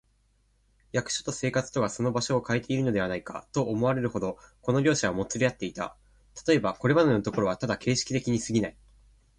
[0.93, 5.95] 役所と生活とがその場所をかえているのではないか、と思われるほど、この両者はもつれ合っていた。
[6.33, 8.77] たとえば、これまでのところはただ形式的にすぎない、